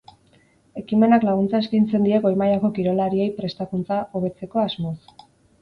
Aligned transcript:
Ekimenak 0.79 1.25
laguntza 1.27 1.61
eskaintzen 1.65 2.09
die 2.09 2.21
goi-mailako 2.25 2.71
kirolariei 2.79 3.29
prestakuntza 3.39 4.03
hobetzeko 4.21 4.65
asmoz. 4.67 4.99